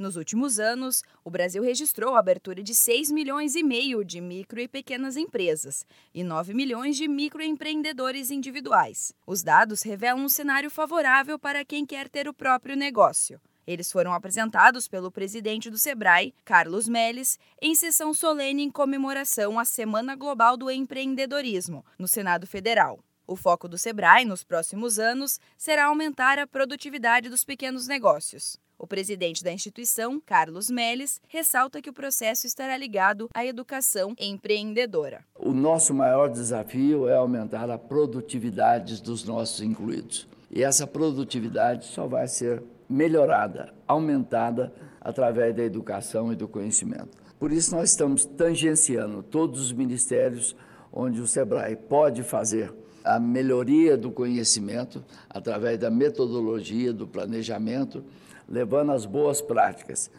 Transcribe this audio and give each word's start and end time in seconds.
Nos 0.00 0.16
últimos 0.16 0.58
anos, 0.58 1.02
o 1.22 1.28
Brasil 1.28 1.62
registrou 1.62 2.14
a 2.14 2.20
abertura 2.20 2.62
de 2.62 2.74
6 2.74 3.10
milhões 3.10 3.54
e 3.54 3.62
meio 3.62 4.02
de 4.02 4.18
micro 4.18 4.58
e 4.58 4.66
pequenas 4.66 5.14
empresas 5.14 5.84
e 6.14 6.24
9 6.24 6.54
milhões 6.54 6.96
de 6.96 7.06
microempreendedores 7.06 8.30
individuais. 8.30 9.12
Os 9.26 9.42
dados 9.42 9.82
revelam 9.82 10.24
um 10.24 10.28
cenário 10.30 10.70
favorável 10.70 11.38
para 11.38 11.66
quem 11.66 11.84
quer 11.84 12.08
ter 12.08 12.26
o 12.26 12.32
próprio 12.32 12.74
negócio. 12.74 13.38
Eles 13.66 13.92
foram 13.92 14.14
apresentados 14.14 14.88
pelo 14.88 15.12
presidente 15.12 15.68
do 15.68 15.76
Sebrae, 15.76 16.32
Carlos 16.46 16.88
Melles, 16.88 17.38
em 17.60 17.74
sessão 17.74 18.14
solene 18.14 18.62
em 18.62 18.70
comemoração 18.70 19.58
à 19.58 19.66
Semana 19.66 20.16
Global 20.16 20.56
do 20.56 20.70
Empreendedorismo, 20.70 21.84
no 21.98 22.08
Senado 22.08 22.46
Federal. 22.46 23.04
O 23.30 23.36
foco 23.36 23.68
do 23.68 23.78
Sebrae 23.78 24.24
nos 24.24 24.42
próximos 24.42 24.98
anos 24.98 25.38
será 25.56 25.84
aumentar 25.84 26.36
a 26.36 26.48
produtividade 26.48 27.28
dos 27.28 27.44
pequenos 27.44 27.86
negócios. 27.86 28.58
O 28.76 28.88
presidente 28.88 29.44
da 29.44 29.52
instituição, 29.52 30.20
Carlos 30.26 30.68
Melles, 30.68 31.20
ressalta 31.28 31.80
que 31.80 31.88
o 31.88 31.92
processo 31.92 32.44
estará 32.44 32.76
ligado 32.76 33.28
à 33.32 33.46
educação 33.46 34.16
empreendedora. 34.18 35.24
O 35.38 35.52
nosso 35.52 35.94
maior 35.94 36.28
desafio 36.28 37.08
é 37.08 37.14
aumentar 37.14 37.70
a 37.70 37.78
produtividade 37.78 39.00
dos 39.00 39.22
nossos 39.22 39.60
incluídos. 39.60 40.26
E 40.50 40.64
essa 40.64 40.84
produtividade 40.84 41.84
só 41.84 42.08
vai 42.08 42.26
ser 42.26 42.60
melhorada, 42.88 43.72
aumentada 43.86 44.74
através 45.00 45.54
da 45.54 45.62
educação 45.62 46.32
e 46.32 46.34
do 46.34 46.48
conhecimento. 46.48 47.16
Por 47.38 47.52
isso, 47.52 47.76
nós 47.76 47.90
estamos 47.90 48.24
tangenciando 48.24 49.22
todos 49.22 49.60
os 49.60 49.72
ministérios 49.72 50.56
onde 50.92 51.20
o 51.20 51.26
SEBRAE 51.26 51.76
pode 51.76 52.22
fazer 52.22 52.72
a 53.04 53.18
melhoria 53.18 53.96
do 53.96 54.10
conhecimento 54.10 55.02
através 55.28 55.78
da 55.78 55.90
metodologia, 55.90 56.92
do 56.92 57.06
planejamento 57.06 58.04
levando 58.48 58.92
as 58.92 59.06
boas 59.06 59.40
práticas. 59.40 60.10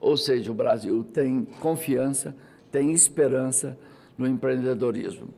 Ou 0.00 0.16
seja, 0.16 0.50
o 0.50 0.54
Brasil 0.54 1.04
tem 1.04 1.44
confiança, 1.44 2.34
tem 2.70 2.92
esperança 2.92 3.76
no 4.16 4.26
empreendedorismo. 4.26 5.28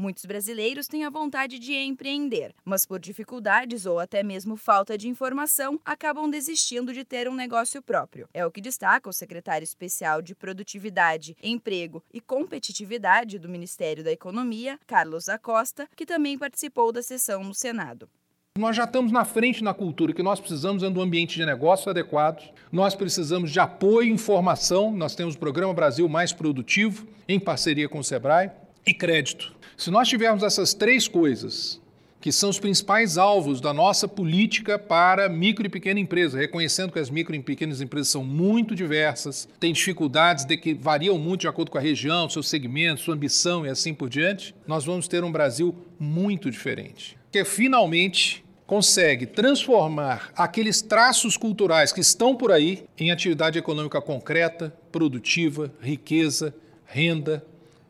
Muitos 0.00 0.24
brasileiros 0.26 0.86
têm 0.86 1.04
a 1.04 1.10
vontade 1.10 1.58
de 1.58 1.74
empreender, 1.74 2.54
mas 2.64 2.86
por 2.86 3.00
dificuldades 3.00 3.84
ou 3.84 3.98
até 3.98 4.22
mesmo 4.22 4.56
falta 4.56 4.96
de 4.96 5.08
informação, 5.08 5.80
acabam 5.84 6.30
desistindo 6.30 6.92
de 6.92 7.04
ter 7.04 7.28
um 7.28 7.34
negócio 7.34 7.82
próprio. 7.82 8.28
É 8.32 8.46
o 8.46 8.50
que 8.50 8.60
destaca 8.60 9.10
o 9.10 9.12
secretário 9.12 9.64
especial 9.64 10.22
de 10.22 10.36
Produtividade, 10.36 11.36
Emprego 11.42 12.00
e 12.14 12.20
Competitividade 12.20 13.40
do 13.40 13.48
Ministério 13.48 14.04
da 14.04 14.12
Economia, 14.12 14.78
Carlos 14.86 15.28
Acosta, 15.28 15.88
que 15.96 16.06
também 16.06 16.38
participou 16.38 16.92
da 16.92 17.02
sessão 17.02 17.42
no 17.42 17.52
Senado. 17.52 18.08
Nós 18.56 18.76
já 18.76 18.84
estamos 18.84 19.10
na 19.10 19.24
frente 19.24 19.64
na 19.64 19.74
cultura, 19.74 20.12
que 20.12 20.22
nós 20.22 20.38
precisamos 20.38 20.84
é 20.84 20.90
de 20.90 20.96
um 20.96 21.02
ambiente 21.02 21.34
de 21.34 21.44
negócio 21.44 21.90
adequado, 21.90 22.52
nós 22.70 22.94
precisamos 22.94 23.50
de 23.50 23.58
apoio 23.58 24.08
e 24.08 24.12
informação, 24.12 24.92
nós 24.92 25.16
temos 25.16 25.34
o 25.34 25.38
Programa 25.38 25.74
Brasil 25.74 26.08
Mais 26.08 26.32
Produtivo, 26.32 27.04
em 27.28 27.40
parceria 27.40 27.88
com 27.88 27.98
o 27.98 28.04
Sebrae, 28.04 28.50
e 28.88 28.94
crédito. 28.94 29.54
Se 29.76 29.90
nós 29.90 30.08
tivermos 30.08 30.42
essas 30.42 30.72
três 30.72 31.06
coisas, 31.06 31.80
que 32.20 32.32
são 32.32 32.50
os 32.50 32.58
principais 32.58 33.16
alvos 33.16 33.60
da 33.60 33.72
nossa 33.72 34.08
política 34.08 34.78
para 34.78 35.28
micro 35.28 35.66
e 35.66 35.68
pequena 35.68 36.00
empresa, 36.00 36.38
reconhecendo 36.38 36.90
que 36.90 36.98
as 36.98 37.10
micro 37.10 37.34
e 37.34 37.40
pequenas 37.40 37.80
empresas 37.80 38.08
são 38.08 38.24
muito 38.24 38.74
diversas, 38.74 39.48
têm 39.60 39.72
dificuldades 39.72 40.44
de 40.44 40.56
que 40.56 40.74
variam 40.74 41.18
muito 41.18 41.42
de 41.42 41.48
acordo 41.48 41.70
com 41.70 41.78
a 41.78 41.82
região, 41.82 42.28
seu 42.28 42.42
segmento, 42.42 43.02
sua 43.02 43.14
ambição 43.14 43.64
e 43.64 43.68
assim 43.68 43.94
por 43.94 44.08
diante, 44.08 44.54
nós 44.66 44.84
vamos 44.84 45.06
ter 45.06 45.22
um 45.22 45.30
Brasil 45.30 45.74
muito 45.98 46.50
diferente. 46.50 47.16
Que 47.30 47.44
finalmente 47.44 48.44
consegue 48.66 49.26
transformar 49.26 50.32
aqueles 50.34 50.82
traços 50.82 51.36
culturais 51.36 51.92
que 51.92 52.00
estão 52.00 52.34
por 52.34 52.50
aí 52.50 52.84
em 52.98 53.10
atividade 53.10 53.58
econômica 53.58 54.00
concreta, 54.00 54.74
produtiva, 54.90 55.72
riqueza, 55.80 56.54
renda 56.84 57.44